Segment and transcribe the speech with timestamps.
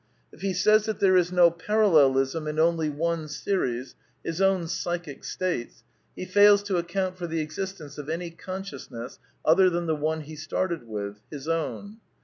[0.33, 3.93] If he says that there is no parallelism and only one series,
[4.25, 5.83] his own psychic states,
[6.15, 10.21] he fails to ac count for the existence of any consciousness other than the one
[10.21, 11.97] he started with— his own.